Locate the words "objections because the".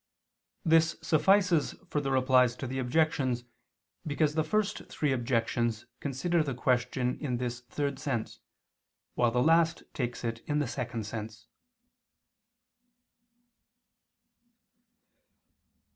2.79-4.43